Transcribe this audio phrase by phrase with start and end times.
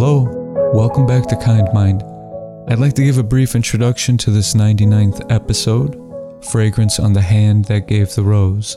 [0.00, 2.04] Hello, welcome back to Kind Mind.
[2.68, 5.96] I'd like to give a brief introduction to this 99th episode
[6.52, 8.76] Fragrance on the Hand That Gave the Rose.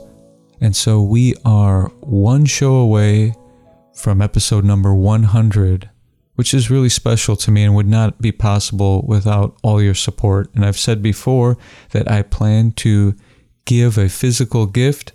[0.61, 3.35] And so we are one show away
[3.93, 5.91] from episode number 100,
[6.33, 10.49] which is really special to me and would not be possible without all your support.
[10.55, 11.55] And I've said before
[11.91, 13.15] that I plan to
[13.65, 15.13] give a physical gift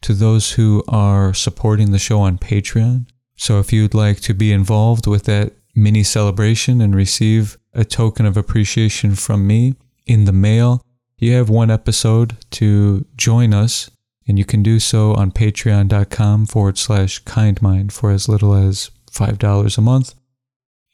[0.00, 3.06] to those who are supporting the show on Patreon.
[3.36, 8.26] So if you'd like to be involved with that mini celebration and receive a token
[8.26, 9.74] of appreciation from me
[10.06, 10.84] in the mail,
[11.18, 13.90] you have one episode to join us,
[14.26, 19.78] and you can do so on patreon.com forward slash kindmind for as little as $5
[19.78, 20.14] a month.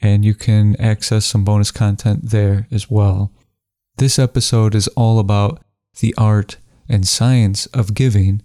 [0.00, 3.32] And you can access some bonus content there as well.
[3.98, 5.62] This episode is all about
[6.00, 6.56] the art
[6.88, 8.42] and science of giving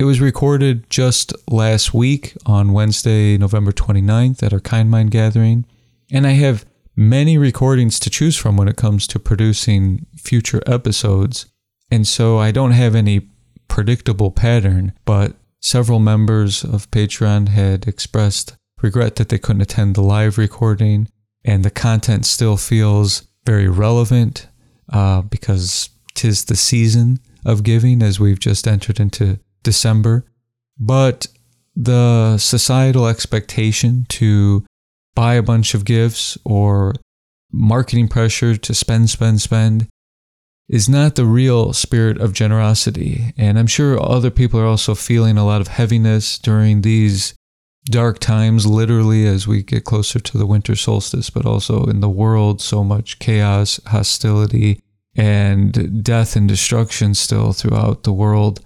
[0.00, 5.66] it was recorded just last week on Wednesday, November 29th at our Kind Mind gathering,
[6.10, 6.64] and I have
[6.96, 11.44] many recordings to choose from when it comes to producing future episodes.
[11.90, 13.28] And so I don't have any
[13.68, 20.02] predictable pattern, but several members of Patreon had expressed regret that they couldn't attend the
[20.02, 21.08] live recording,
[21.44, 24.48] and the content still feels very relevant
[24.90, 30.24] uh, because tis the season of giving as we've just entered into December,
[30.78, 31.26] but
[31.76, 34.64] the societal expectation to
[35.14, 36.94] buy a bunch of gifts or
[37.52, 39.88] marketing pressure to spend, spend, spend
[40.68, 43.32] is not the real spirit of generosity.
[43.36, 47.34] And I'm sure other people are also feeling a lot of heaviness during these
[47.86, 52.08] dark times, literally, as we get closer to the winter solstice, but also in the
[52.08, 54.80] world, so much chaos, hostility,
[55.16, 58.64] and death and destruction still throughout the world.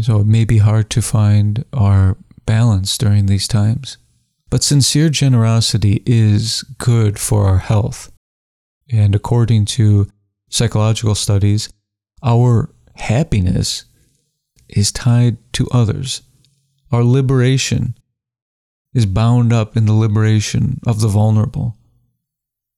[0.00, 3.98] So it may be hard to find our balance during these times.
[4.48, 8.10] But sincere generosity is good for our health.
[8.90, 10.08] And according to
[10.50, 11.68] psychological studies,
[12.22, 13.84] our happiness
[14.68, 16.22] is tied to others.
[16.90, 17.94] Our liberation
[18.94, 21.76] is bound up in the liberation of the vulnerable.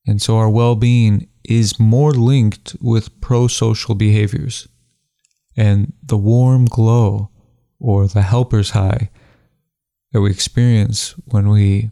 [0.06, 4.68] And so our well being is more linked with pro social behaviors
[5.56, 7.30] and the warm glow
[7.78, 9.10] or the helper's high
[10.12, 11.90] that we experience when we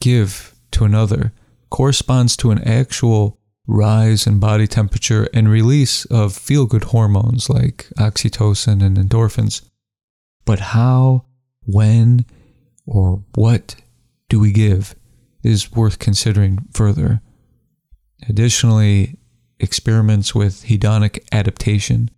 [0.00, 1.32] give to another
[1.70, 7.88] corresponds to an actual rise in body temperature and release of feel good hormones like
[7.98, 9.62] oxytocin and endorphins.
[10.44, 11.24] But how,
[11.66, 12.26] when,
[12.86, 13.76] or what
[14.28, 14.94] do we give
[15.42, 17.20] is worth considering further.
[18.28, 19.18] Additionally,
[19.60, 22.10] experiments with hedonic adaptation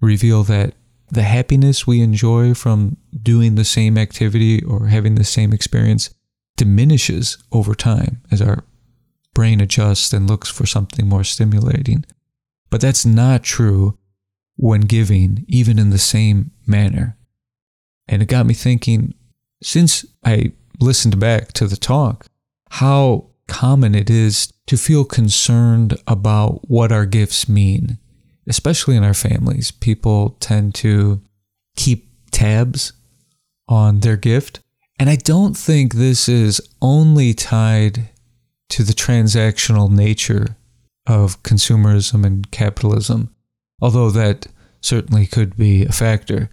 [0.00, 0.74] reveal that
[1.10, 6.10] the happiness we enjoy from doing the same activity or having the same experience
[6.56, 8.64] diminishes over time as our
[9.34, 12.04] brain adjusts and looks for something more stimulating.
[12.70, 13.96] But that's not true
[14.56, 17.16] when giving, even in the same manner.
[18.08, 19.14] And it got me thinking
[19.62, 22.26] since I listened back to the talk,
[22.70, 27.98] how common it is to feel concerned about what our gifts mean
[28.48, 31.20] especially in our families, people tend to
[31.76, 32.92] keep tabs
[33.68, 34.60] on their gift.
[34.98, 38.08] And I don't think this is only tied
[38.70, 40.56] to the transactional nature
[41.06, 43.34] of consumerism and capitalism,
[43.80, 44.46] although that
[44.80, 46.50] certainly could be a factor.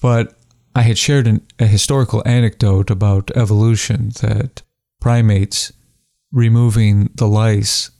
[0.00, 0.34] But
[0.74, 4.62] I had shared an, a historical anecdote about evolution that
[5.00, 5.72] primates
[6.32, 7.90] removing the lice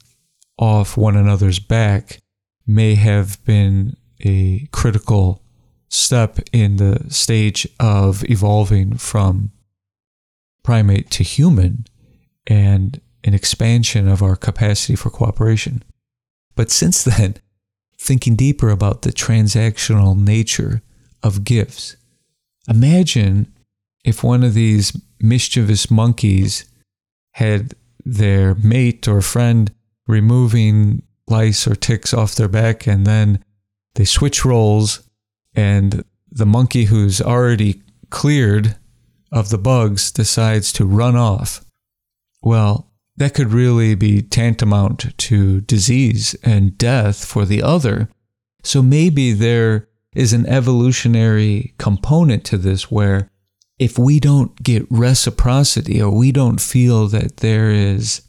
[0.59, 2.21] off one another's back
[2.67, 5.43] may have been a critical
[5.89, 9.53] step in the stage of evolving from
[10.63, 11.87] primate to human
[12.47, 15.83] and an expansion of our capacity for cooperation.
[16.55, 17.37] But since then,
[17.99, 20.83] thinking deeper about the transactional nature
[21.23, 21.97] of gifts,
[22.69, 23.53] imagine
[24.05, 26.65] if one of these mischievous monkeys
[27.33, 27.75] had
[28.05, 29.73] their mate or friend
[30.07, 33.45] removing lice or ticks off their back, and then
[33.95, 35.09] they switch roles,
[35.55, 38.77] and the monkey who's already cleared
[39.33, 41.65] of the bugs decides to run off.
[42.43, 48.09] Well, that could really be tantamount to disease and death for the other.
[48.63, 53.31] So maybe there is an evolutionary component to this where
[53.79, 58.23] if we don't get reciprocity or we don't feel that there is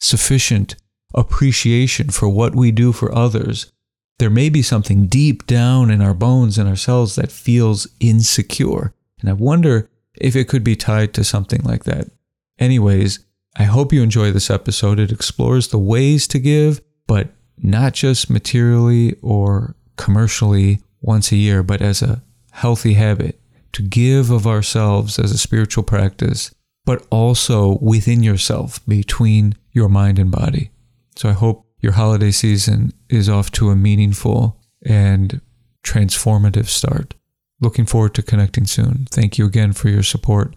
[0.00, 0.76] sufficient
[1.14, 3.72] appreciation for what we do for others,
[4.18, 8.92] there may be something deep down in our bones and ourselves that feels insecure.
[9.20, 9.88] And I wonder
[10.20, 12.10] if it could be tied to something like that.
[12.58, 13.20] Anyways,
[13.56, 14.98] I hope you enjoy this episode.
[14.98, 21.62] It explores the ways to give, but not just materially or commercially once a year,
[21.62, 22.22] but as a
[22.52, 23.40] healthy habit
[23.72, 26.52] to give of ourselves as a spiritual practice,
[26.84, 30.70] but also within yourself, between your mind and body.
[31.18, 34.56] So I hope your holiday season is off to a meaningful
[34.86, 35.40] and
[35.84, 37.14] transformative start.
[37.60, 39.08] Looking forward to connecting soon.
[39.10, 40.54] Thank you again for your support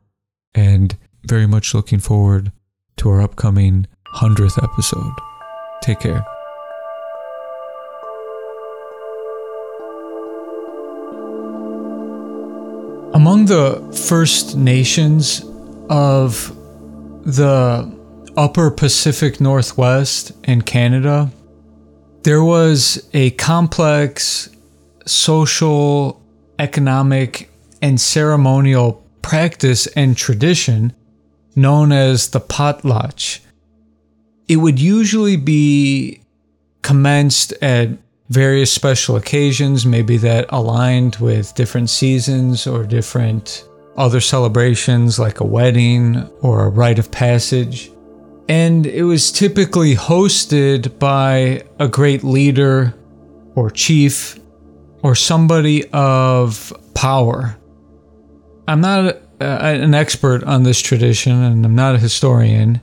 [0.54, 2.52] and very much looking forward
[2.98, 3.88] to our upcoming
[4.18, 5.14] 100th episode.
[5.82, 6.24] Take care.
[13.16, 15.44] Among the First Nations
[15.90, 16.56] of
[17.26, 18.00] the
[18.38, 21.32] upper Pacific Northwest in Canada,
[22.24, 24.50] there was a complex
[25.06, 26.22] social,
[26.60, 27.50] economic,
[27.82, 30.94] and ceremonial practice and tradition
[31.56, 33.40] known as the potlatch.
[34.48, 36.22] It would usually be
[36.82, 37.90] commenced at
[38.30, 43.66] various special occasions, maybe that aligned with different seasons or different
[43.98, 47.92] other celebrations like a wedding or a rite of passage.
[48.52, 52.94] And it was typically hosted by a great leader
[53.56, 54.38] or chief
[55.04, 57.58] or somebody of power.
[58.68, 62.82] I'm not an expert on this tradition and I'm not a historian.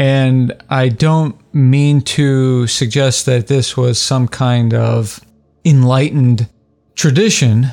[0.00, 5.20] And I don't mean to suggest that this was some kind of
[5.64, 6.48] enlightened
[6.96, 7.68] tradition,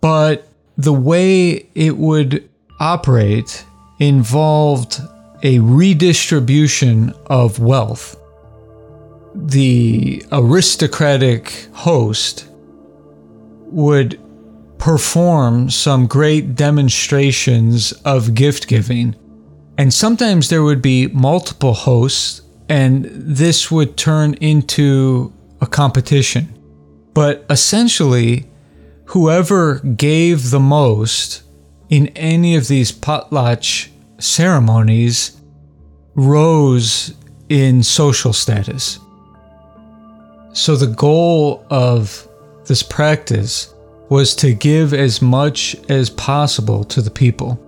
[0.00, 0.48] but
[0.78, 2.48] the way it would
[2.80, 3.62] operate
[3.98, 5.02] involved
[5.46, 8.16] a redistribution of wealth.
[9.34, 12.48] The aristocratic host
[13.66, 14.20] would
[14.78, 19.14] perform some great demonstrations of gift giving
[19.78, 26.48] and sometimes there would be multiple hosts, and this would turn into a competition.
[27.12, 28.46] But essentially,
[29.06, 31.42] whoever gave the most
[31.88, 35.40] in any of these potlatch ceremonies
[36.14, 37.14] rose
[37.48, 38.98] in social status.
[40.52, 42.26] So the goal of
[42.66, 43.74] this practice
[44.08, 47.60] was to give as much as possible to the people.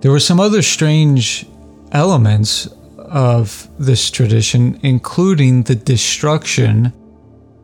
[0.00, 1.46] There were some other strange
[1.92, 2.68] elements
[2.98, 6.92] of this tradition, including the destruction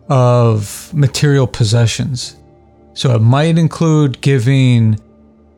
[0.09, 2.37] of material possessions.
[2.95, 4.99] So it might include giving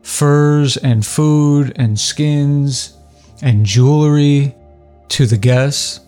[0.03, 2.95] furs and food and skins
[3.41, 4.55] and jewelry
[5.09, 6.01] to the guests.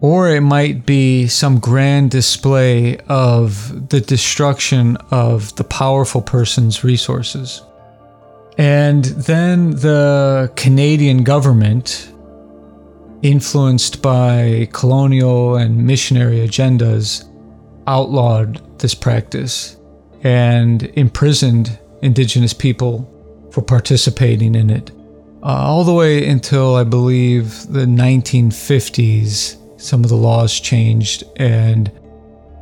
[0.00, 7.62] Or it might be some grand display of the destruction of the powerful person's resources.
[8.58, 12.12] And then the Canadian government,
[13.22, 17.24] influenced by colonial and missionary agendas,
[17.86, 19.76] outlawed this practice
[20.24, 23.08] and imprisoned Indigenous people
[23.52, 24.90] for participating in it.
[25.42, 31.90] Uh, all the way until I believe the 1950s, some of the laws changed and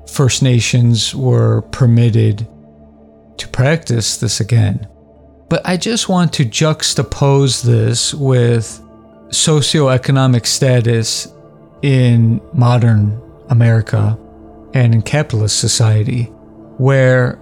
[0.08, 2.46] First Nations were permitted
[3.36, 4.88] to practice this again.
[5.48, 8.80] But I just want to juxtapose this with
[9.28, 11.32] socioeconomic status
[11.82, 14.18] in modern America
[14.74, 16.24] and in capitalist society,
[16.78, 17.39] where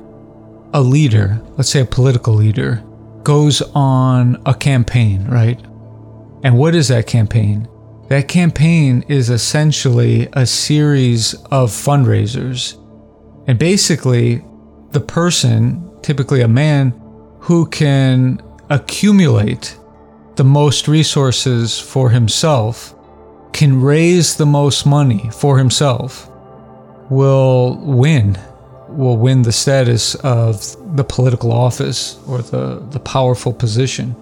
[0.72, 2.82] a leader, let's say a political leader,
[3.22, 5.60] goes on a campaign, right?
[6.42, 7.68] And what is that campaign?
[8.08, 12.76] That campaign is essentially a series of fundraisers.
[13.46, 14.44] And basically,
[14.92, 16.94] the person, typically a man,
[17.40, 19.76] who can accumulate
[20.36, 22.94] the most resources for himself,
[23.52, 26.30] can raise the most money for himself,
[27.10, 28.38] will win,
[28.88, 34.14] will win the status of the political office or the, the powerful position.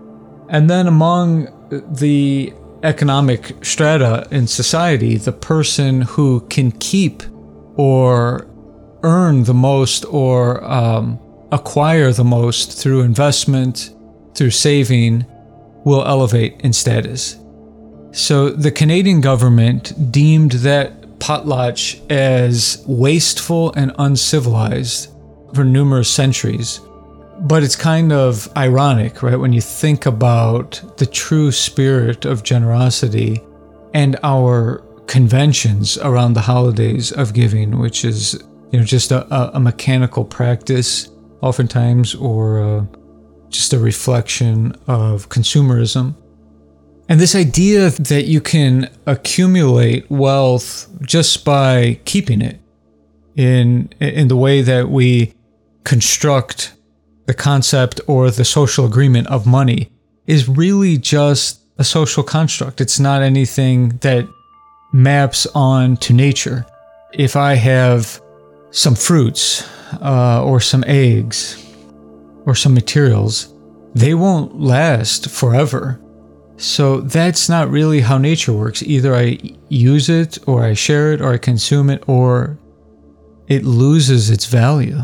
[0.48, 7.22] And then among the economic strata in society, the person who can keep
[7.76, 8.46] or
[9.02, 11.18] earn the most or um,
[11.52, 13.94] acquire the most through investment,
[14.34, 15.26] through saving,
[15.84, 17.36] will elevate in status.
[18.12, 25.12] So the Canadian government deemed that potlatch as wasteful and uncivilized
[25.54, 26.80] for numerous centuries.
[27.40, 29.36] But it's kind of ironic, right?
[29.36, 33.42] When you think about the true spirit of generosity
[33.92, 38.42] and our conventions around the holidays of giving, which is,
[38.72, 41.10] you know, just a, a mechanical practice
[41.42, 42.84] oftentimes, or uh,
[43.48, 46.14] just a reflection of consumerism.
[47.08, 52.60] And this idea that you can accumulate wealth just by keeping it
[53.36, 55.32] in in the way that we
[55.84, 56.72] construct
[57.26, 59.90] the concept or the social agreement of money
[60.26, 62.80] is really just a social construct.
[62.80, 64.26] It's not anything that
[64.92, 66.66] maps on to nature.
[67.12, 68.20] If I have
[68.70, 69.68] some fruits
[70.00, 71.64] uh, or some eggs
[72.46, 73.54] or some materials,
[73.94, 76.00] they won't last forever.
[76.56, 78.82] So that's not really how nature works.
[78.82, 82.58] Either I use it or I share it or I consume it or
[83.46, 85.00] it loses its value.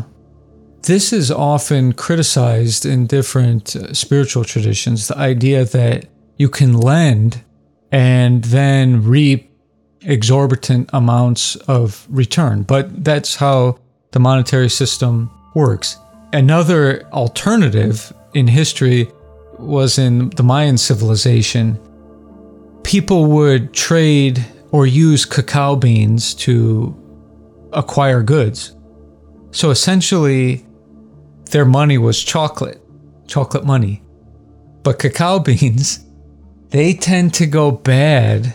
[0.81, 6.07] This is often criticized in different uh, spiritual traditions the idea that
[6.37, 7.41] you can lend
[7.91, 9.49] and then reap
[10.01, 12.63] exorbitant amounts of return.
[12.63, 13.79] But that's how
[14.11, 15.97] the monetary system works.
[16.33, 19.09] Another alternative in history
[19.63, 21.79] was in the Mayan civilization.
[22.83, 26.95] People would trade or use cacao beans to
[27.71, 28.75] acquire goods.
[29.51, 30.65] So essentially,
[31.51, 32.81] their money was chocolate,
[33.27, 34.01] chocolate money.
[34.83, 36.05] But cacao beans,
[36.69, 38.53] they tend to go bad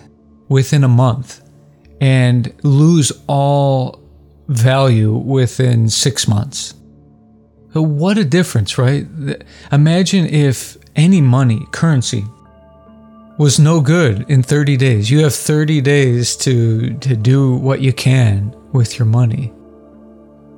[0.48, 1.42] within a month
[2.00, 4.00] and lose all
[4.48, 6.74] value within six months.
[7.78, 9.06] So what a difference, right?
[9.70, 12.24] Imagine if any money, currency,
[13.38, 15.12] was no good in 30 days.
[15.12, 19.52] You have 30 days to, to do what you can with your money.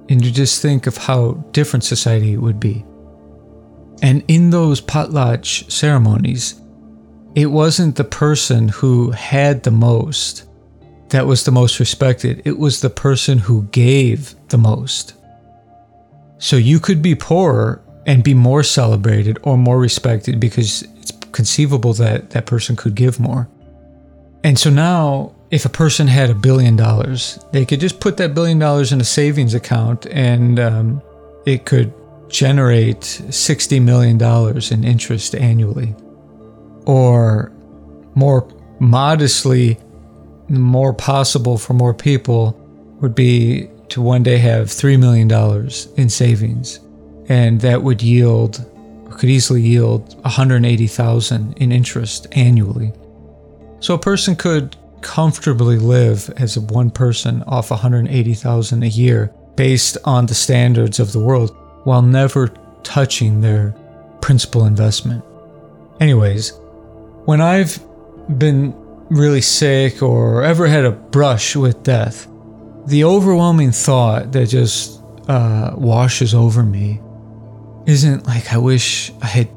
[0.09, 2.87] And you just think of how different society would be.
[4.01, 6.59] And in those potlatch ceremonies,
[7.35, 10.47] it wasn't the person who had the most
[11.11, 15.20] that was the most respected, it was the person who gave the most.
[16.41, 21.93] So you could be poorer and be more celebrated or more respected because it's conceivable
[21.95, 23.49] that that person could give more.
[24.43, 28.35] And so now if a person had a billion dollars, they could just put that
[28.35, 31.03] billion dollars in a savings account and um,
[31.45, 31.93] it could
[32.31, 34.21] generate $60 million
[34.73, 35.95] in interest annually.
[36.87, 37.53] Or
[38.15, 39.79] more modestly,
[40.49, 42.57] more possible for more people
[43.01, 45.31] would be to one day have $3 million
[45.97, 46.81] in savings.
[47.29, 48.65] And that would yield,
[49.11, 52.93] could easily yield 180,000 in interest annually.
[53.81, 59.97] So a person could comfortably live as a one person off 180,000 a year based
[60.05, 62.49] on the standards of the world while never
[62.83, 63.75] touching their
[64.21, 65.25] principal investment.
[66.01, 66.53] Anyways,
[67.25, 67.79] when I've
[68.39, 68.75] been
[69.11, 72.27] really sick or ever had a brush with death,
[72.87, 77.01] the overwhelming thought that just uh, washes over me
[77.87, 79.49] isn't like I wish I had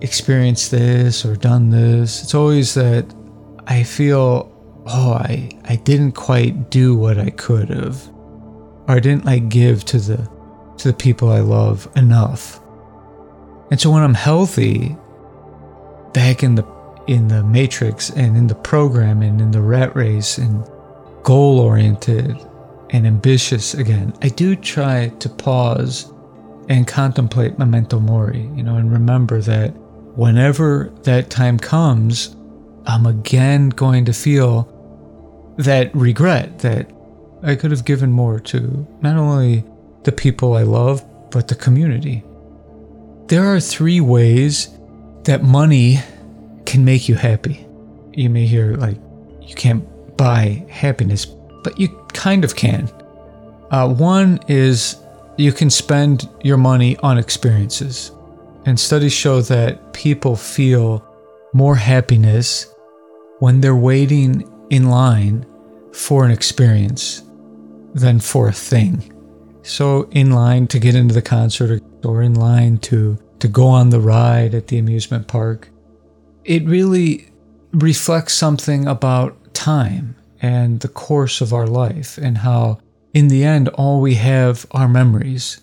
[0.00, 2.22] experienced this or done this.
[2.22, 3.06] It's always that
[3.66, 4.50] I feel
[4.86, 8.08] oh, I, I didn't quite do what I could have.
[8.88, 10.30] Or I didn't like give to the
[10.78, 12.60] to the people I love enough.
[13.70, 14.96] And so when I'm healthy,
[16.12, 16.66] back in the
[17.06, 20.66] in the matrix and in the program and in the rat race and
[21.22, 22.36] goal oriented
[22.90, 26.12] and ambitious again, I do try to pause
[26.68, 29.70] and contemplate memento mori, you know, and remember that
[30.16, 32.36] whenever that time comes,
[32.86, 34.68] I'm again going to feel
[35.58, 36.90] that regret that
[37.42, 39.64] I could have given more to not only
[40.04, 42.24] the people I love, but the community.
[43.26, 44.68] There are three ways
[45.24, 46.00] that money
[46.66, 47.66] can make you happy.
[48.12, 48.96] You may hear, like,
[49.40, 51.26] you can't buy happiness,
[51.62, 52.90] but you kind of can.
[53.70, 54.96] Uh, one is
[55.36, 58.12] you can spend your money on experiences.
[58.66, 61.04] And studies show that people feel
[61.54, 62.72] more happiness
[63.38, 65.46] when they're waiting in line
[65.92, 67.22] for an experience
[67.94, 69.12] than for a thing.
[69.62, 73.88] So in line to get into the concert or in line to to go on
[73.88, 75.70] the ride at the amusement park.
[76.44, 77.30] It really
[77.72, 82.78] reflects something about time and the course of our life and how
[83.12, 85.60] in the end all we have are memories.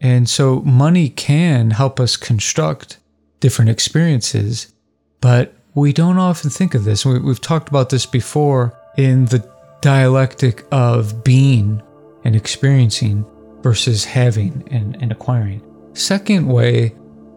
[0.00, 2.98] And so money can help us construct
[3.40, 4.72] different experiences,
[5.20, 7.04] but we don't often think of this.
[7.04, 9.46] We've talked about this before in the
[9.80, 11.82] dialectic of being
[12.24, 13.26] and experiencing
[13.62, 15.62] versus having and, and acquiring.
[15.92, 16.94] Second way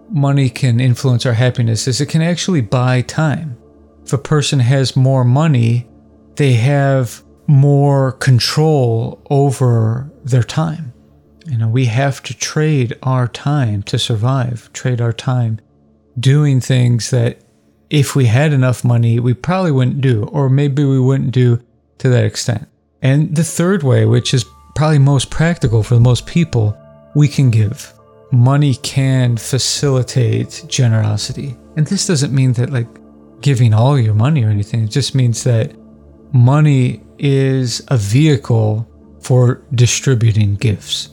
[0.09, 3.57] money can influence our happiness is it can actually buy time.
[4.05, 5.88] If a person has more money,
[6.39, 10.93] they have more control over their time.
[11.45, 15.59] You know, we have to trade our time to survive, trade our time
[16.17, 17.39] doing things that
[17.89, 21.61] if we had enough money, we probably wouldn't do, or maybe we wouldn't do
[21.97, 22.69] to that extent.
[23.01, 26.77] And the third way, which is probably most practical for the most people,
[27.15, 27.93] we can give.
[28.31, 31.57] Money can facilitate generosity.
[31.75, 32.87] And this doesn't mean that like
[33.41, 34.85] giving all your money or anything.
[34.85, 35.73] It just means that
[36.33, 38.87] money is a vehicle
[39.21, 41.09] for distributing gifts.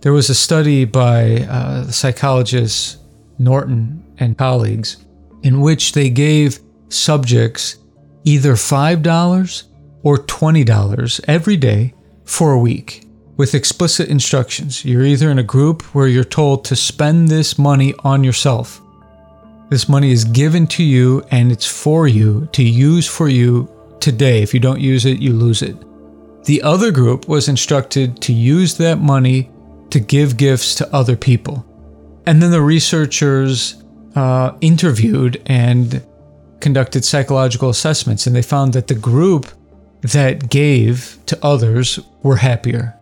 [0.00, 2.98] There was a study by uh, the psychologist
[3.38, 5.04] Norton and colleagues
[5.42, 7.76] in which they gave subjects
[8.24, 9.62] either $5
[10.02, 11.94] or $20 every day
[12.24, 13.06] for a week
[13.36, 14.84] with explicit instructions.
[14.84, 18.80] You're either in a group where you're told to spend this money on yourself.
[19.70, 23.68] This money is given to you and it's for you to use for you
[24.04, 24.42] today.
[24.42, 25.76] If you don't use it, you lose it.
[26.44, 29.50] The other group was instructed to use that money
[29.90, 31.64] to give gifts to other people.
[32.26, 33.82] And then the researchers
[34.14, 36.04] uh, interviewed and
[36.60, 39.46] conducted psychological assessments, and they found that the group
[40.02, 42.94] that gave to others were happier.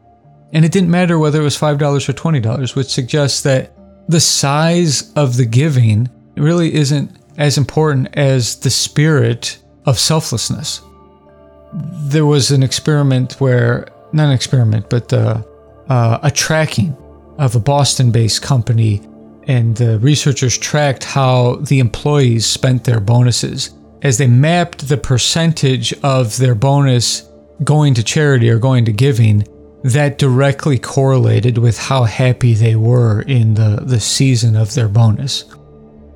[0.52, 3.74] And it didn't matter whether it was $5 or $20, which suggests that
[4.08, 10.80] the size of the giving really isn't as important as the spirit of selflessness.
[11.74, 15.42] There was an experiment where, not an experiment, but uh,
[15.88, 16.96] uh, a tracking
[17.38, 19.00] of a Boston based company,
[19.44, 23.70] and the researchers tracked how the employees spent their bonuses
[24.02, 27.28] as they mapped the percentage of their bonus
[27.64, 29.46] going to charity or going to giving
[29.84, 35.44] that directly correlated with how happy they were in the, the season of their bonus.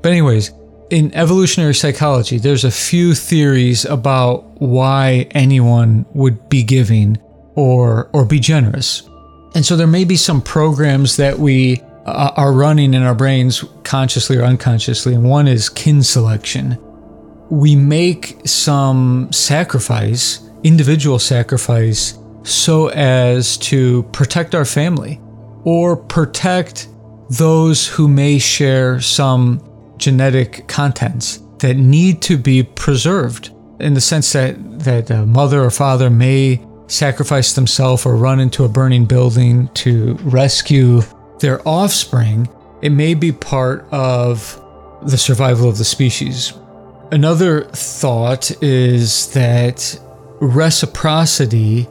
[0.03, 0.53] But, anyways,
[0.91, 7.19] in evolutionary psychology, there's a few theories about why anyone would be giving
[7.55, 9.09] or, or be generous.
[9.55, 13.65] And so there may be some programs that we uh, are running in our brains
[13.83, 16.79] consciously or unconsciously, and one is kin selection.
[17.51, 25.21] We make some sacrifice, individual sacrifice, so as to protect our family
[25.65, 26.89] or protect
[27.31, 29.61] those who may share some
[29.99, 35.71] genetic contents that need to be preserved in the sense that that a mother or
[35.71, 41.03] father may sacrifice themselves or run into a burning building to rescue
[41.41, 42.49] their offspring,
[42.83, 44.63] it may be part of
[45.03, 46.53] the survival of the species.
[47.13, 49.99] Another thought is that
[50.41, 51.89] reciprocity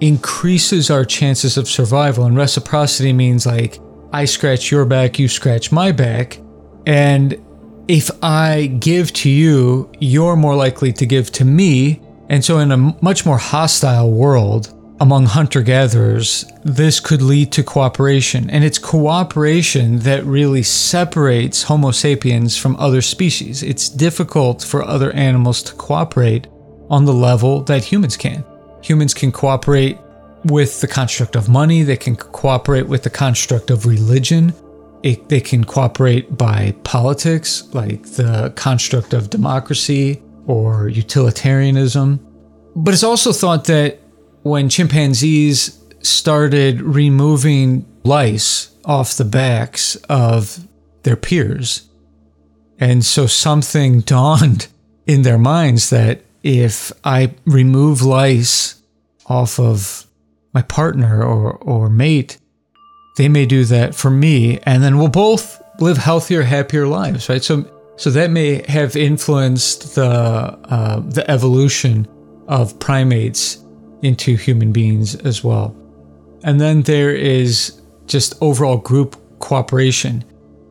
[0.00, 2.24] increases our chances of survival.
[2.24, 3.78] And reciprocity means like,
[4.12, 6.38] I scratch your back, you scratch my back.
[6.86, 7.40] And
[7.88, 12.00] if I give to you, you're more likely to give to me.
[12.28, 17.62] And so, in a much more hostile world among hunter gatherers, this could lead to
[17.62, 18.48] cooperation.
[18.50, 23.62] And it's cooperation that really separates Homo sapiens from other species.
[23.62, 26.46] It's difficult for other animals to cooperate
[26.88, 28.44] on the level that humans can.
[28.82, 29.98] Humans can cooperate
[30.44, 34.52] with the construct of money, they can cooperate with the construct of religion,
[35.02, 42.20] it, they can cooperate by politics, like the construct of democracy or utilitarianism.
[42.74, 43.98] But it's also thought that
[44.42, 50.66] when chimpanzees started removing lice off the backs of
[51.02, 51.88] their peers,
[52.78, 54.68] and so something dawned
[55.06, 58.80] in their minds that if I remove lice
[59.26, 60.06] off of
[60.52, 62.38] my partner or, or mate,
[63.16, 67.42] they may do that for me, and then we'll both live healthier, happier lives, right?
[67.42, 67.64] So,
[67.96, 72.06] so that may have influenced the uh, the evolution
[72.48, 73.64] of primates
[74.02, 75.76] into human beings as well.
[76.44, 80.24] And then there is just overall group cooperation.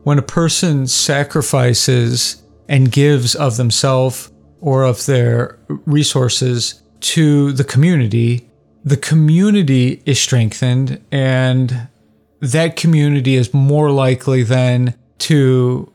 [0.04, 8.48] When a person sacrifices and gives of themselves or of their resources to the community,
[8.84, 11.88] the community is strengthened and
[12.42, 15.90] that community is more likely then to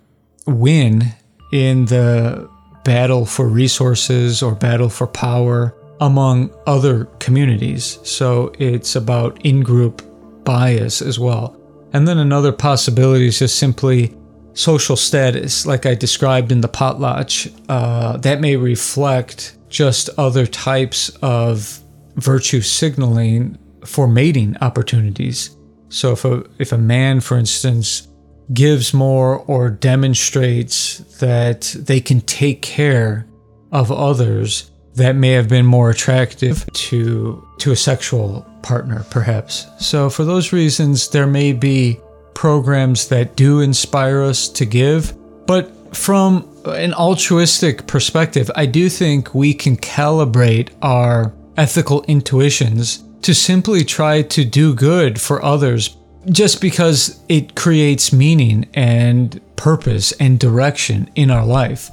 [0.46, 1.04] win
[1.52, 2.50] in the
[2.86, 8.00] battle for resources or battle for power among other communities.
[8.04, 10.02] So it's about in group
[10.46, 11.60] bias as well.
[11.92, 14.16] And then another possibility is just simply
[14.54, 17.54] social status, like I described in the potlatch.
[17.68, 21.82] Uh, that may reflect just other types of
[22.16, 25.57] virtue signaling for mating opportunities.
[25.90, 28.08] So if a if a man, for instance,
[28.54, 33.28] gives more or demonstrates that they can take care
[33.72, 39.68] of others, that may have been more attractive to to a sexual partner, perhaps.
[39.80, 42.00] So for those reasons, there may be
[42.34, 45.14] programs that do inspire us to give,
[45.48, 53.36] but from an altruistic perspective, I do think we can calibrate our ethical intuitions to
[53.36, 55.98] simply try to do good for others
[56.30, 61.92] just because it creates meaning and purpose and direction in our life.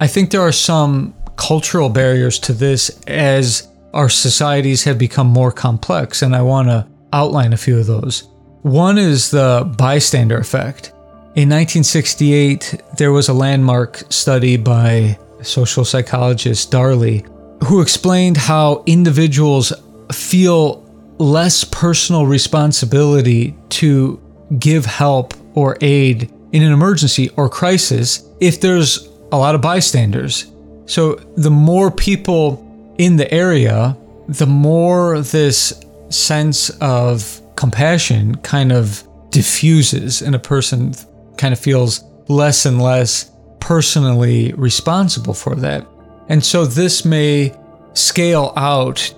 [0.00, 5.52] I think there are some cultural barriers to this as our societies have become more
[5.52, 8.22] complex, and I want to outline a few of those.
[8.62, 10.94] One is the bystander effect.
[11.34, 17.26] In 1968, there was a landmark study by social psychologist Darley
[17.64, 19.74] who explained how individuals
[20.12, 20.82] feel
[21.18, 24.20] less personal responsibility to
[24.58, 30.52] give help or aid in an emergency or crisis if there's a lot of bystanders.
[30.86, 32.60] So the more people
[32.98, 33.96] in the area,
[34.28, 40.94] the more this sense of compassion kind of diffuses and a person
[41.36, 45.86] kind of feels less and less personally responsible for that.
[46.28, 47.54] And so this may
[47.94, 49.14] scale out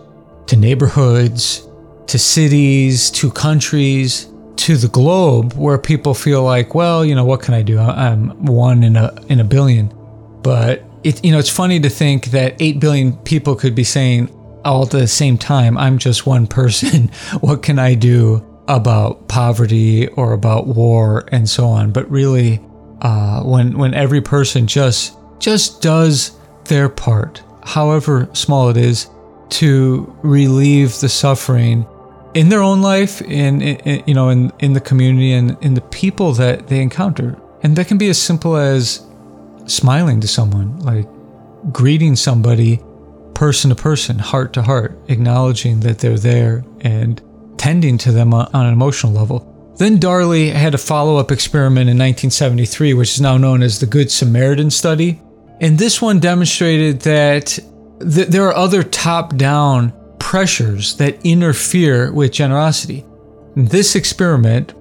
[0.46, 1.66] to neighborhoods,
[2.06, 7.42] to cities, to countries, to the globe where people feel like, well, you know, what
[7.42, 7.78] can I do?
[7.78, 9.92] I'm one in a in a billion.
[10.42, 14.30] But it you know, it's funny to think that 8 billion people could be saying
[14.64, 17.08] all at the same time, I'm just one person.
[17.40, 21.92] what can I do about poverty or about war and so on?
[21.92, 22.60] But really
[23.02, 29.08] uh, when when every person just just does their part, however small it is,
[29.50, 31.86] to relieve the suffering
[32.34, 35.80] in their own life, in, in, you know, in in the community and in the
[35.80, 39.06] people that they encounter, and that can be as simple as
[39.66, 41.06] smiling to someone, like
[41.72, 42.80] greeting somebody,
[43.34, 47.22] person to person, heart to heart, acknowledging that they're there and
[47.58, 49.52] tending to them on, an emotional level.
[49.78, 53.86] Then Darley had a follow up experiment in 1973, which is now known as the
[53.86, 55.20] Good Samaritan Study.
[55.60, 57.58] And this one demonstrated that
[58.00, 63.04] th- there are other top down pressures that interfere with generosity.
[63.54, 64.74] In this experiment,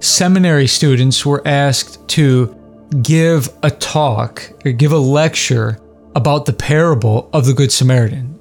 [0.00, 2.56] seminary students were asked to
[3.02, 5.78] give a talk or give a lecture
[6.14, 8.38] about the parable of the Good Samaritan.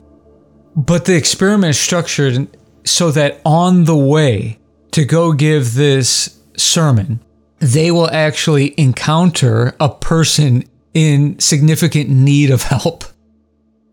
[0.76, 2.48] But the experiment is structured
[2.86, 4.60] so that on the way
[4.92, 7.20] to go give this sermon,
[7.60, 10.64] they will actually encounter a person
[10.94, 13.04] in significant need of help.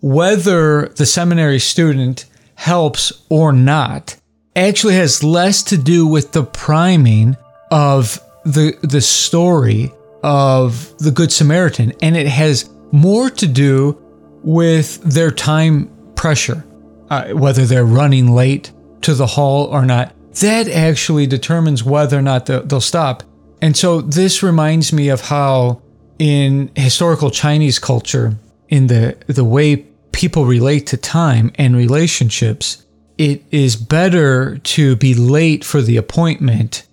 [0.07, 4.17] Whether the seminary student helps or not
[4.55, 7.37] actually has less to do with the priming
[7.73, 9.93] of the the story
[10.23, 14.01] of the good samaritan and it has more to do
[14.45, 16.65] with their time pressure
[17.11, 18.71] uh, whether they're running late
[19.03, 20.13] to the hall or not.
[20.41, 23.25] That actually determines whether or not they'll, stop.
[23.61, 25.83] And so this reminds me of how
[26.19, 28.37] in historical chinese culture
[28.69, 32.87] in the the way people relate to time and relationships,
[33.19, 36.87] it is better to be late for the appointment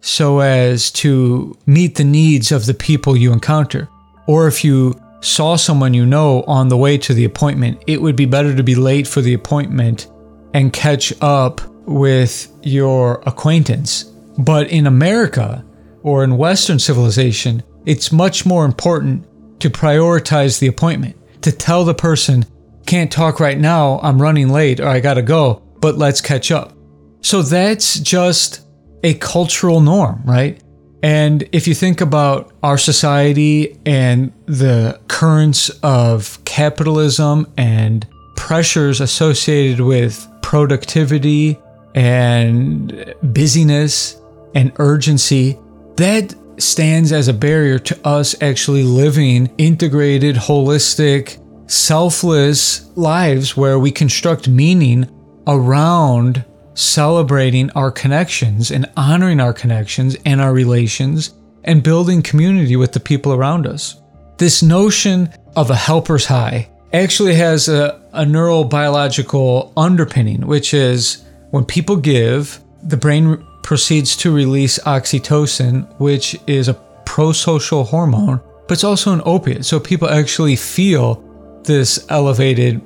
[0.00, 3.88] so as to meet the needs of the people you encounter.
[4.28, 8.14] Or if you saw someone you know on the way to the appointment, it would
[8.14, 10.06] be better to be late for the appointment
[10.54, 14.04] and catch up with your acquaintance.
[14.38, 15.64] But in America
[16.04, 19.26] or in Western civilization, it's much more important
[19.58, 22.46] to prioritize the appointment, to tell the person,
[22.88, 26.72] can't talk right now, I'm running late, or I gotta go, but let's catch up.
[27.20, 28.66] So that's just
[29.04, 30.58] a cultural norm, right?
[31.02, 39.80] And if you think about our society and the currents of capitalism and pressures associated
[39.80, 41.58] with productivity
[41.94, 44.18] and busyness
[44.54, 45.58] and urgency,
[45.96, 53.90] that stands as a barrier to us actually living integrated, holistic, selfless lives where we
[53.90, 55.08] construct meaning
[55.46, 62.92] around celebrating our connections and honoring our connections and our relations and building community with
[62.92, 64.00] the people around us.
[64.38, 71.64] This notion of a helper's high actually has a, a neurobiological underpinning, which is when
[71.64, 78.74] people give, the brain proceeds to release oxytocin, which is a pro social hormone, but
[78.74, 79.64] it's also an opiate.
[79.64, 81.27] So people actually feel
[81.68, 82.82] this elevated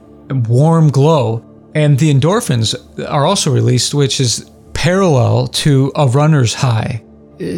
[0.47, 1.43] warm glow.
[1.75, 2.75] And the endorphins
[3.09, 7.03] are also released, which is parallel to a runner's high.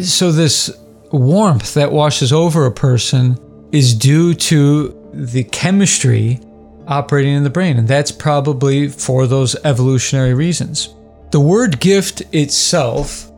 [0.01, 0.71] So, this
[1.11, 3.37] warmth that washes over a person
[3.73, 6.39] is due to the chemistry
[6.87, 7.77] operating in the brain.
[7.77, 10.93] And that's probably for those evolutionary reasons.
[11.31, 13.31] The word gift itself,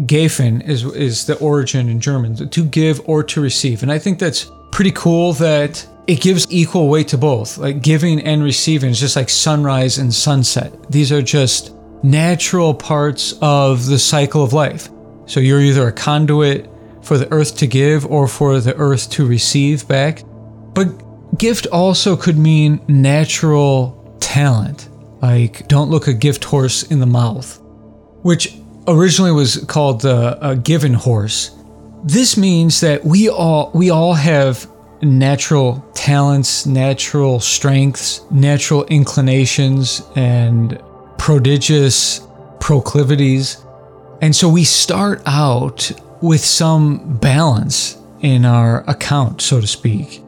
[0.00, 3.82] Gafen, is, is the origin in German, to give or to receive.
[3.82, 7.58] And I think that's pretty cool that it gives equal weight to both.
[7.58, 10.90] Like giving and receiving is just like sunrise and sunset.
[10.90, 14.88] These are just natural parts of the cycle of life.
[15.26, 16.68] So you're either a conduit
[17.02, 20.22] for the earth to give or for the earth to receive back.
[20.74, 24.88] But gift also could mean natural talent.
[25.22, 27.60] Like, don't look a gift horse in the mouth,
[28.22, 28.56] which
[28.88, 31.50] originally was called the a given horse.
[32.04, 34.69] This means that we all we all have
[35.02, 40.80] natural talents, natural strengths, natural inclinations, and
[41.18, 42.26] prodigious
[42.60, 43.64] proclivities.
[44.20, 50.22] And so we start out with some balance in our account, so to speak.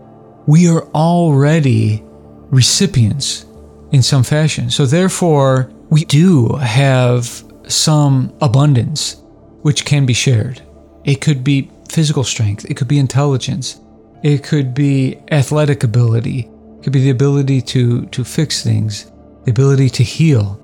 [0.46, 2.02] We are already
[2.50, 3.44] recipients
[3.92, 4.70] in some fashion.
[4.70, 9.16] So therefore, we do have some abundance
[9.62, 10.62] which can be shared.
[11.04, 13.78] It could be physical strength, it could be intelligence,
[14.22, 19.10] it could be athletic ability, it could be the ability to, to fix things,
[19.44, 20.58] the ability to heal,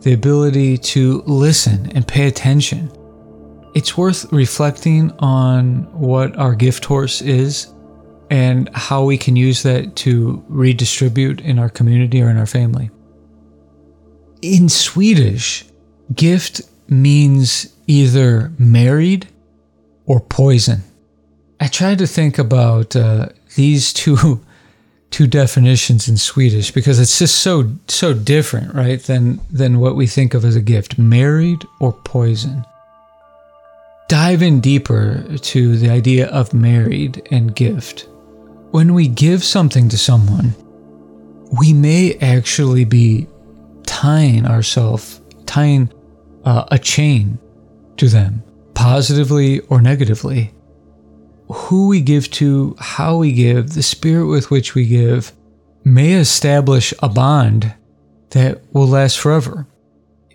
[0.00, 2.90] the ability to listen and pay attention.
[3.74, 7.72] It's worth reflecting on what our gift horse is
[8.30, 12.90] and how we can use that to redistribute in our community or in our family.
[14.40, 15.64] In Swedish,
[16.14, 19.28] gift means either married
[20.06, 20.82] or poison.
[21.62, 24.44] I tried to think about uh, these two
[25.12, 29.00] two definitions in Swedish because it's just so so different, right?
[29.00, 32.66] Than than what we think of as a gift, married or poison.
[34.08, 38.08] Dive in deeper to the idea of married and gift.
[38.72, 40.56] When we give something to someone,
[41.60, 43.28] we may actually be
[43.86, 45.92] tying ourselves, tying
[46.44, 47.38] uh, a chain
[47.98, 48.42] to them,
[48.74, 50.52] positively or negatively.
[51.52, 55.32] Who we give to, how we give, the spirit with which we give
[55.84, 57.74] may establish a bond
[58.30, 59.66] that will last forever.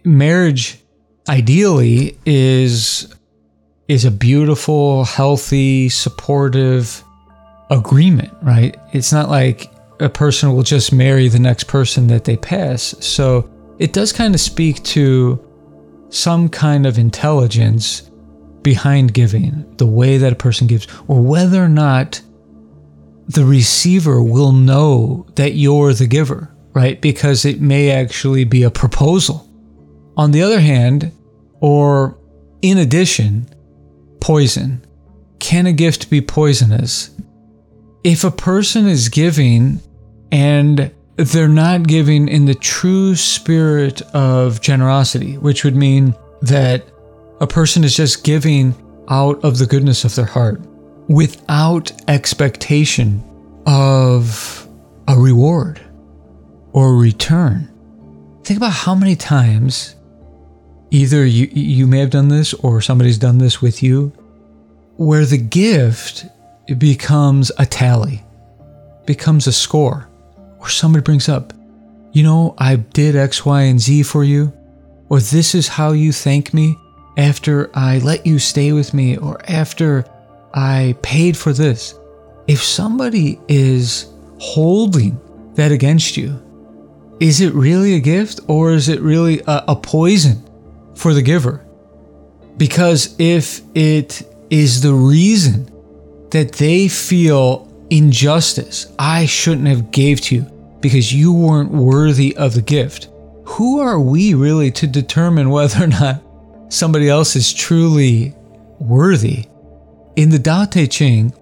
[0.04, 0.80] Marriage,
[1.28, 3.14] ideally, is
[3.88, 7.04] is a beautiful, healthy, supportive
[7.70, 8.78] agreement, right?
[8.92, 12.96] It's not like a person will just marry the next person that they pass.
[13.00, 13.50] So
[13.80, 15.44] it does kind of speak to
[16.10, 18.07] some kind of intelligence
[18.68, 22.20] behind giving, the way that a person gives, or whether or not
[23.30, 27.00] the receiver will know that you're the giver, right?
[27.00, 29.50] Because it may actually be a proposal.
[30.18, 31.14] On the other hand,
[31.62, 32.18] or
[32.62, 33.48] in addition,
[34.20, 34.86] poison.
[35.40, 37.12] Can a gift be poisonous?
[38.04, 39.80] If a person is giving
[40.30, 46.86] and they're not giving in the true spirit of generosity, which would mean that
[47.40, 48.74] a person is just giving
[49.10, 50.62] out of the goodness of their heart
[51.08, 53.24] without expectation
[53.66, 54.68] of
[55.08, 55.82] a reward
[56.74, 57.72] or return.
[58.44, 59.96] Think about how many times
[60.92, 64.10] either you, you may have done this or somebody's done this with you
[64.96, 66.26] where the gift
[66.78, 68.24] becomes a tally,
[69.06, 70.10] becomes a score
[70.60, 71.54] or somebody brings up,
[72.14, 74.52] you know, I did X, Y, and Z for you,
[75.10, 76.78] or this is how you thank me
[77.18, 80.06] after I let you stay with me, or after
[80.54, 81.96] I paid for this.
[82.48, 84.08] If somebody is
[84.40, 85.20] holding
[85.56, 86.42] that against you,
[87.20, 90.44] is it really a gift or is it really a, a poison
[90.96, 91.66] for the giver?
[92.58, 95.72] Because if it is the reason
[96.32, 100.42] that they feel injustice I shouldn't have gave to you
[100.82, 103.10] because you weren't worthy of the gift.
[103.46, 106.22] Who are we really to determine whether or not
[106.70, 108.34] somebody else is truly
[108.80, 109.46] worthy?
[110.16, 111.34] In the Tao Te Ching,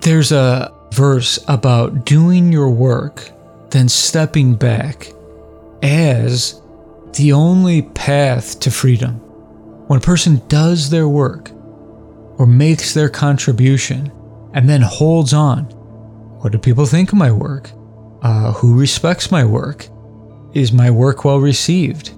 [0.00, 3.30] there's a verse about doing your work,
[3.70, 5.08] then stepping back
[5.82, 6.60] as
[7.14, 9.14] the only path to freedom.
[9.86, 11.50] When a person does their work
[12.38, 14.10] or makes their contribution
[14.52, 15.64] and then holds on,
[16.40, 17.70] what do people think of my work?
[18.22, 19.88] Uh, who respects my work?
[20.54, 22.12] Is my work well received?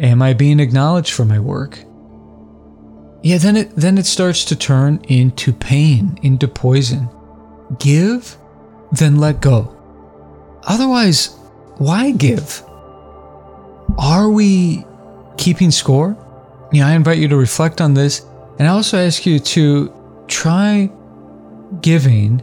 [0.00, 1.78] Am I being acknowledged for my work?
[3.22, 7.08] Yeah, then it then it starts to turn into pain, into poison.
[7.78, 8.36] Give,
[8.90, 9.76] then let go.
[10.64, 11.36] Otherwise,
[11.78, 12.62] why give?
[13.98, 14.84] Are we
[15.36, 16.16] keeping score?
[16.72, 18.26] Yeah, I invite you to reflect on this,
[18.58, 19.92] and I also ask you to
[20.26, 20.90] try
[21.80, 22.42] giving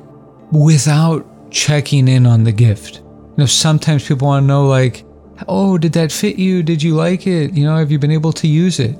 [0.51, 2.97] without checking in on the gift.
[2.97, 5.03] You know, sometimes people want to know, like,
[5.47, 6.63] oh, did that fit you?
[6.63, 7.53] Did you like it?
[7.53, 8.97] You know, have you been able to use it?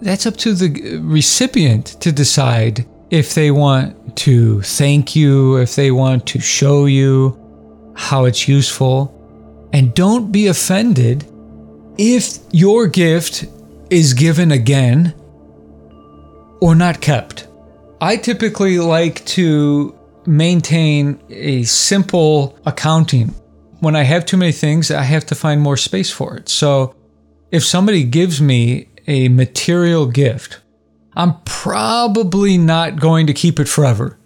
[0.00, 5.90] That's up to the recipient to decide if they want to thank you, if they
[5.90, 7.38] want to show you
[7.94, 9.12] how it's useful.
[9.72, 11.26] And don't be offended
[11.98, 13.46] if your gift
[13.90, 15.14] is given again
[16.60, 17.48] or not kept.
[18.00, 23.28] I typically like to maintain a simple accounting.
[23.80, 26.48] When I have too many things, I have to find more space for it.
[26.48, 26.94] So
[27.50, 30.60] if somebody gives me a material gift,
[31.14, 34.18] I'm probably not going to keep it forever.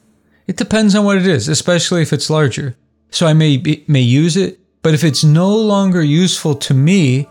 [0.46, 2.76] It depends on what it is, especially if it's larger.
[3.10, 7.28] So I may may use it, but if it's no longer useful to me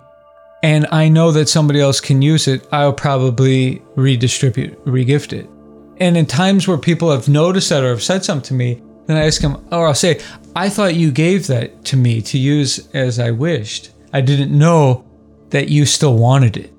[0.61, 5.49] and I know that somebody else can use it, I'll probably redistribute, regift it.
[5.97, 9.17] And in times where people have noticed that or have said something to me, then
[9.17, 10.21] I ask them, or I'll say,
[10.55, 13.91] I thought you gave that to me to use as I wished.
[14.13, 15.05] I didn't know
[15.49, 16.73] that you still wanted it.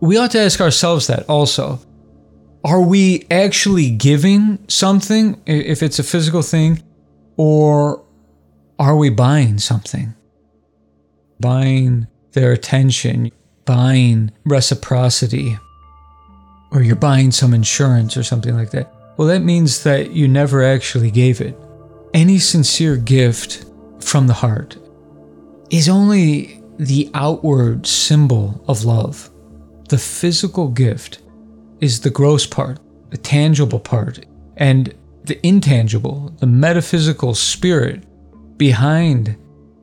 [0.00, 1.80] We ought to ask ourselves that also.
[2.64, 6.82] Are we actually giving something, if it's a physical thing,
[7.36, 8.04] or
[8.78, 10.14] are we buying something?
[11.40, 13.30] Buying their attention,
[13.64, 15.58] buying reciprocity,
[16.72, 18.92] or you're buying some insurance or something like that.
[19.16, 21.56] Well, that means that you never actually gave it.
[22.12, 23.64] Any sincere gift
[24.00, 24.76] from the heart
[25.70, 29.30] is only the outward symbol of love.
[29.88, 31.20] The physical gift
[31.80, 34.24] is the gross part, the tangible part,
[34.56, 34.92] and
[35.24, 38.04] the intangible, the metaphysical spirit
[38.58, 39.36] behind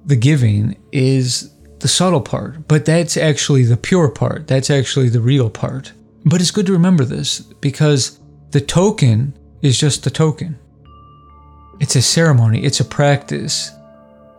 [0.05, 4.47] the giving is the subtle part, but that's actually the pure part.
[4.47, 5.93] That's actually the real part.
[6.25, 8.19] But it's good to remember this because
[8.51, 10.57] the token is just a token.
[11.79, 13.71] It's a ceremony, it's a practice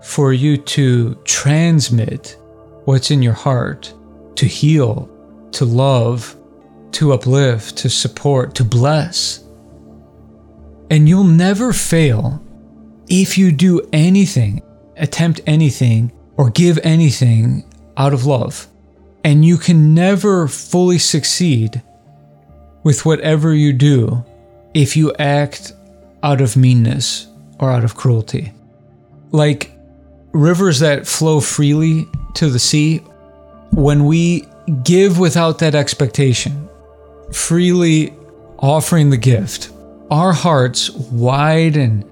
[0.03, 2.37] for you to transmit
[2.85, 3.93] what's in your heart,
[4.37, 5.11] to heal,
[5.55, 6.37] to love,
[6.93, 9.45] to uplift, to support, to bless.
[10.91, 12.43] And you'll never fail
[13.09, 14.63] if you do anything,
[14.97, 17.65] attempt anything, or give anything
[17.97, 18.67] out of love.
[19.25, 21.83] And you can never fully succeed
[22.83, 24.25] with whatever you do
[24.75, 25.73] if you act
[26.23, 28.53] out of meanness or out of cruelty.
[29.31, 29.73] Like
[30.33, 32.99] rivers that flow freely to the sea,
[33.71, 34.45] when we
[34.83, 36.69] give without that expectation,
[37.33, 38.15] freely
[38.59, 39.71] offering the gift,
[40.11, 42.11] our hearts widen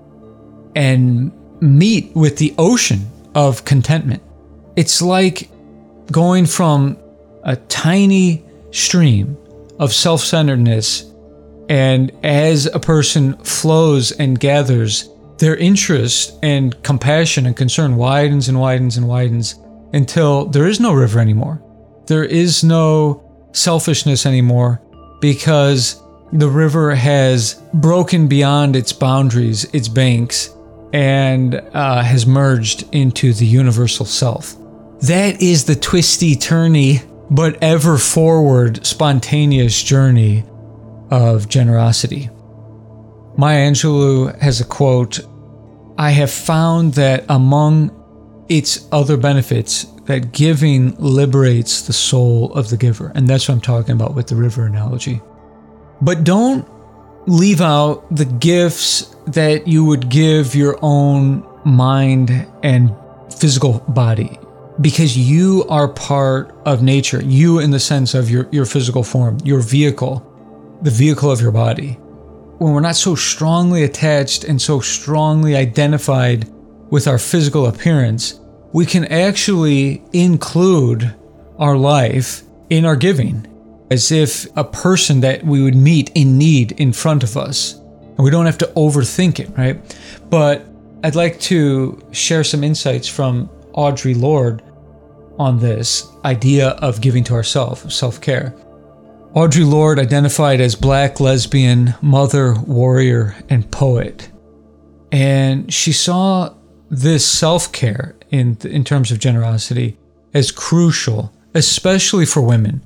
[0.75, 4.23] and meet with the ocean of contentment.
[4.77, 5.51] It's like
[6.11, 6.99] going from
[7.45, 9.37] a tiny stream
[9.79, 11.11] of self centeredness.
[11.69, 18.61] And as a person flows and gathers, their interest and compassion and concern widens and
[18.61, 19.55] widens and widens
[19.93, 21.63] until there is no river anymore.
[22.07, 24.81] There is no selfishness anymore
[25.21, 30.55] because the river has broken beyond its boundaries, its banks,
[30.93, 34.57] and uh, has merged into the universal self.
[35.03, 40.45] That is the twisty, turny, but ever forward, spontaneous journey
[41.11, 42.31] of generosity.
[43.37, 45.21] Maya Angelou has a quote
[45.99, 47.91] I have found that among
[48.49, 53.13] its other benefits, that giving liberates the soul of the giver.
[53.15, 55.21] And that's what I'm talking about with the river analogy.
[56.01, 56.69] But don't
[57.27, 62.31] leave out the gifts that you would give your own mind
[62.63, 62.95] and
[63.33, 64.39] physical body
[64.81, 67.23] because you are part of nature.
[67.23, 70.27] You, in the sense of your, your physical form, your vehicle,
[70.83, 71.93] the vehicle of your body.
[72.59, 76.49] When we're not so strongly attached and so strongly identified
[76.91, 78.41] with our physical appearance,
[78.73, 81.15] we can actually include
[81.59, 83.47] our life in our giving
[83.91, 87.75] as if a person that we would meet in need in front of us.
[87.75, 89.79] And we don't have to overthink it, right?
[90.31, 90.67] But
[91.05, 94.63] I'd like to share some insights from Audre Lorde
[95.39, 98.55] on this idea of giving to ourselves, self care.
[99.35, 104.31] Audre Lorde identified as black lesbian, mother, warrior, and poet.
[105.11, 106.55] And she saw
[106.91, 109.97] this self care in, in terms of generosity
[110.35, 112.85] as crucial, especially for women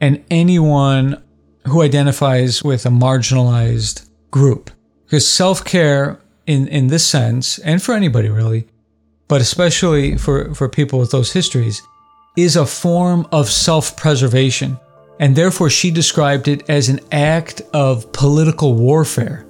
[0.00, 1.20] and anyone
[1.66, 4.70] who identifies with a marginalized group.
[5.04, 8.68] Because self care, in, in this sense, and for anybody really,
[9.26, 11.82] but especially for, for people with those histories,
[12.36, 14.78] is a form of self preservation.
[15.18, 19.46] And therefore, she described it as an act of political warfare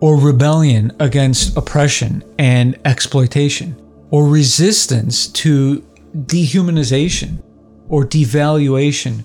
[0.00, 3.79] or rebellion against oppression and exploitation
[4.10, 5.80] or resistance to
[6.14, 7.42] dehumanization
[7.88, 9.24] or devaluation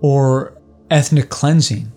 [0.00, 0.56] or
[0.90, 1.92] ethnic cleansing.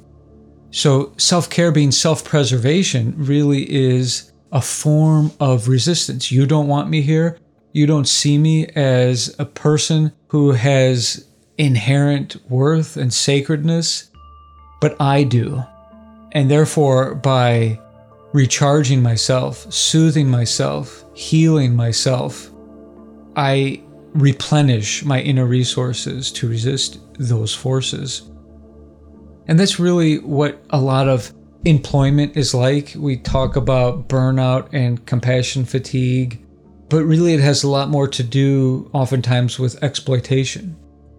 [0.72, 6.32] So, self care being self preservation really is a form of resistance.
[6.32, 7.38] You don't want me here.
[7.74, 14.11] You don't see me as a person who has inherent worth and sacredness,
[14.82, 15.63] but I do.
[16.34, 17.80] And therefore, by
[18.34, 22.51] recharging myself, soothing myself, healing myself,
[23.36, 23.82] I
[24.13, 28.29] replenish my inner resources to resist those forces.
[29.47, 31.34] And that's really what a lot of
[31.65, 32.93] employment is like.
[32.95, 36.45] We talk about burnout and compassion fatigue,
[36.89, 40.77] but really it has a lot more to do oftentimes with exploitation,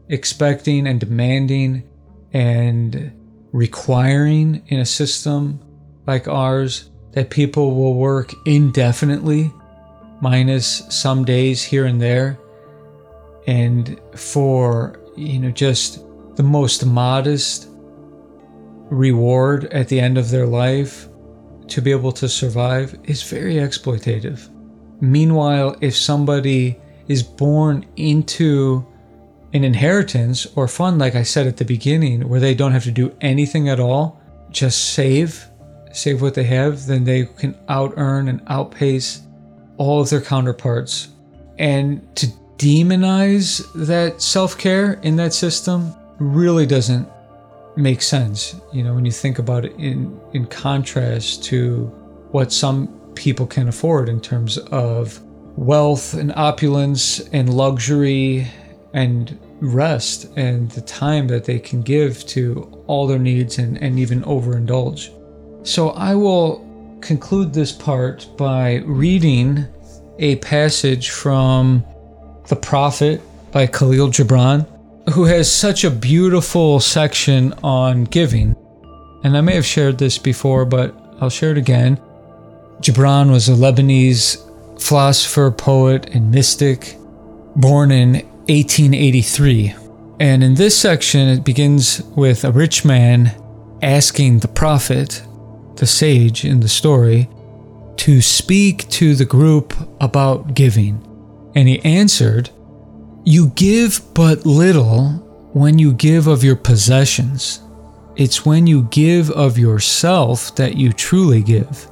[0.09, 1.89] expecting and demanding
[2.33, 3.13] and
[3.53, 5.61] requiring in a system
[6.07, 9.53] like ours that people will work indefinitely,
[10.21, 12.39] minus some days here and there,
[13.47, 16.05] and for, you know, just
[16.37, 17.69] the most modest
[18.91, 21.09] reward at the end of their life
[21.69, 24.49] to be able to survive is very exploitative.
[25.01, 28.87] Meanwhile, if somebody is born into
[29.53, 32.91] an inheritance or fund, like I said at the beginning, where they don't have to
[32.91, 35.47] do anything at all, just save,
[35.93, 39.23] save what they have, then they can out earn and outpace
[39.77, 41.09] all of their counterparts.
[41.59, 42.27] And to
[42.59, 47.09] demonize that self care in that system really doesn't
[47.77, 48.57] make sense.
[48.73, 51.87] You know, when you think about it in, in contrast to
[52.31, 55.21] what some people can afford in terms of
[55.57, 58.47] wealth and opulence and luxury
[58.95, 63.99] and rest and the time that they can give to all their needs and, and
[63.99, 65.11] even overindulge.
[65.65, 66.67] So I will
[67.01, 69.65] conclude this part by reading
[70.19, 71.85] a passage from
[72.49, 73.21] The Prophet
[73.53, 74.67] by Kahlil Gibran,
[75.13, 78.57] who has such a beautiful section on giving.
[79.23, 81.97] And I may have shared this before, but I'll share it again.
[82.81, 84.39] Gibran was a Lebanese
[84.83, 86.97] philosopher, poet, and mystic
[87.55, 88.15] born in
[88.49, 89.75] 1883.
[90.19, 93.33] And in this section, it begins with a rich man
[93.81, 95.23] asking the prophet,
[95.77, 97.29] the sage in the story,
[97.97, 101.07] to speak to the group about giving.
[101.55, 102.51] And he answered,
[103.25, 105.11] You give but little
[105.53, 107.61] when you give of your possessions.
[108.17, 111.89] It's when you give of yourself that you truly give.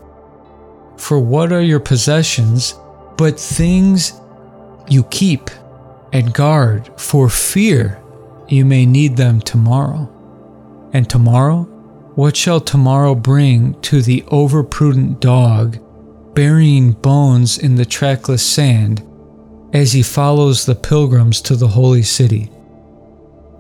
[0.97, 2.75] For what are your possessions
[3.17, 4.13] but things
[4.89, 5.51] you keep
[6.13, 8.03] and guard for fear
[8.49, 10.11] you may need them tomorrow?
[10.93, 11.70] And tomorrow?
[12.21, 15.79] What shall tomorrow bring to the overprudent dog,
[16.35, 19.03] burying bones in the trackless sand
[19.73, 22.51] as he follows the pilgrims to the holy city?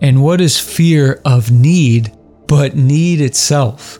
[0.02, 2.12] And what is fear of need
[2.48, 3.98] but need itself?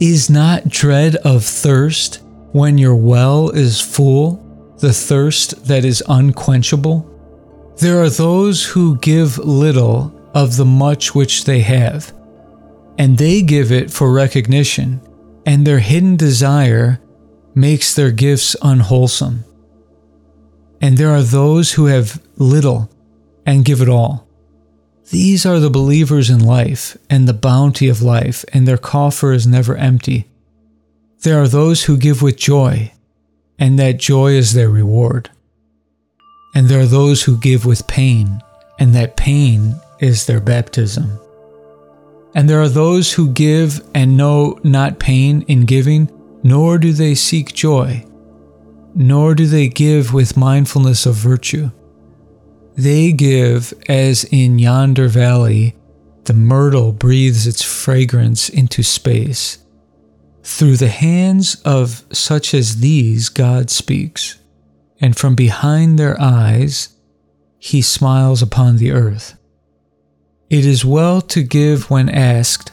[0.00, 2.22] Is not dread of thirst
[2.52, 7.06] when your well is full, the thirst that is unquenchable?
[7.76, 12.14] There are those who give little of the much which they have,
[12.98, 15.00] and they give it for recognition,
[15.46, 17.00] and their hidden desire
[17.54, 19.44] makes their gifts unwholesome.
[20.80, 22.90] And there are those who have little
[23.46, 24.26] and give it all.
[25.10, 29.46] These are the believers in life and the bounty of life, and their coffer is
[29.46, 30.28] never empty.
[31.22, 32.92] There are those who give with joy,
[33.58, 35.30] and that joy is their reward.
[36.54, 38.42] And there are those who give with pain,
[38.78, 41.18] and that pain is their baptism.
[42.34, 46.10] And there are those who give and know not pain in giving,
[46.42, 48.04] nor do they seek joy,
[48.94, 51.70] nor do they give with mindfulness of virtue.
[52.74, 55.76] They give as in yonder valley
[56.24, 59.58] the myrtle breathes its fragrance into space
[60.44, 64.38] through the hands of such as these, God speaks,
[65.00, 66.96] and from behind their eyes,
[67.58, 69.36] he smiles upon the earth.
[70.52, 72.70] It is well to give when asked,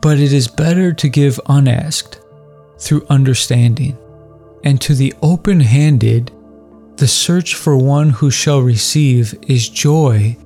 [0.00, 2.20] but it is better to give unasked,
[2.78, 3.98] through understanding.
[4.62, 6.30] And to the open handed,
[6.98, 10.36] the search for one who shall receive is joy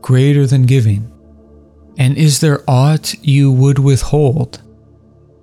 [0.00, 1.12] greater than giving.
[1.96, 4.60] And is there aught you would withhold?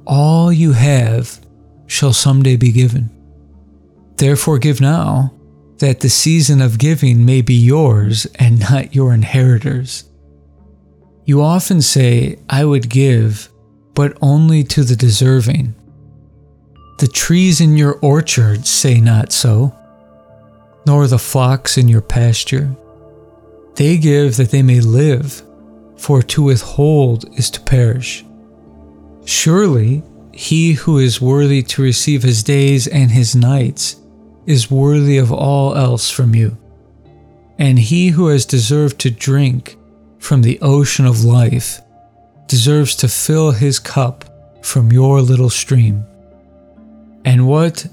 [0.09, 1.39] all you have
[1.85, 3.09] shall someday be given.
[4.17, 5.33] Therefore, give now,
[5.77, 10.08] that the season of giving may be yours and not your inheritors.
[11.29, 13.49] You often say, I would give,
[13.93, 15.75] but only to the deserving.
[16.97, 19.71] The trees in your orchard say not so,
[20.87, 22.75] nor the flocks in your pasture.
[23.75, 25.43] They give that they may live,
[25.97, 28.25] for to withhold is to perish.
[29.23, 30.01] Surely
[30.33, 33.97] he who is worthy to receive his days and his nights
[34.47, 36.57] is worthy of all else from you.
[37.59, 39.75] And he who has deserved to drink
[40.19, 41.81] from the ocean of life
[42.47, 44.25] deserves to fill his cup
[44.61, 46.05] from your little stream.
[47.25, 47.85] And what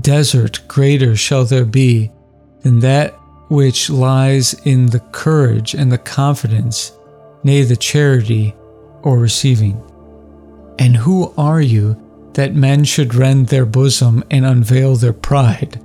[0.00, 2.10] desert greater shall there be
[2.60, 3.14] than that
[3.48, 6.92] which lies in the courage and the confidence,
[7.42, 8.54] nay, the charity
[9.02, 9.82] or receiving?
[10.78, 11.96] And who are you
[12.34, 15.80] that men should rend their bosom and unveil their pride,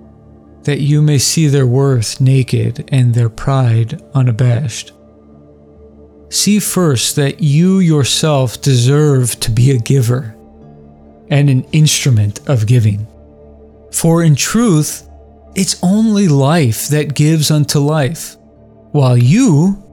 [0.63, 4.91] that you may see their worth naked and their pride unabashed?
[6.29, 10.35] See first that you yourself deserve to be a giver
[11.29, 13.07] and an instrument of giving.
[13.91, 15.07] For in truth,
[15.55, 18.37] it's only life that gives unto life,
[18.91, 19.83] while you,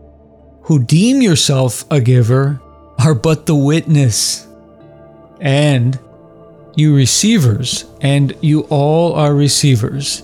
[0.62, 2.61] who deem yourself a giver,
[2.99, 4.47] are but the witness.
[5.41, 5.99] And
[6.77, 10.23] you receivers, and you all are receivers.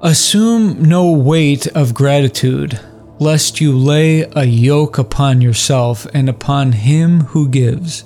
[0.00, 2.78] Assume no weight of gratitude
[3.18, 8.04] lest you lay a yoke upon yourself and upon him who gives.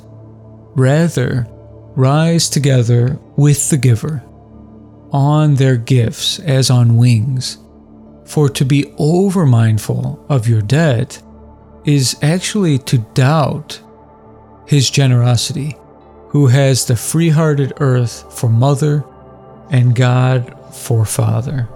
[0.74, 1.47] Rather,
[1.95, 4.22] rise together with the giver
[5.12, 7.59] on their gifts as on wings.
[8.24, 11.22] For to be over mindful of your debt
[11.84, 13.82] is actually to doubt
[14.66, 15.76] his generosity,
[16.28, 19.05] who has the free hearted earth for mother
[19.68, 21.68] and God for father.